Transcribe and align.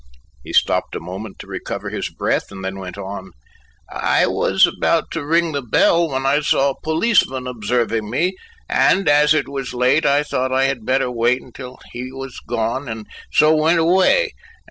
He 0.43 0.51
stopped 0.51 0.95
a 0.95 0.99
moment 0.99 1.37
to 1.37 1.45
recover 1.47 1.91
his 1.91 2.09
breath, 2.09 2.51
and 2.51 2.65
then 2.65 2.79
went 2.79 2.97
on. 2.97 3.33
"I 3.87 4.25
was 4.25 4.65
about 4.65 5.11
to 5.11 5.23
ring 5.23 5.51
the 5.51 5.61
bell 5.61 6.09
when 6.09 6.25
I 6.25 6.39
saw 6.39 6.71
a 6.71 6.81
policeman 6.81 7.45
observing 7.45 8.09
me, 8.09 8.33
and 8.67 9.07
as 9.07 9.35
it 9.35 9.47
was 9.47 9.75
late 9.75 10.07
I 10.07 10.23
thought 10.23 10.51
I 10.51 10.63
had 10.63 10.87
better 10.87 11.11
wait 11.11 11.43
until 11.43 11.77
he 11.91 12.11
was 12.11 12.39
gone 12.39 12.89
and 12.89 13.05
so 13.31 13.53
went 13.55 13.77
away. 13.77 14.31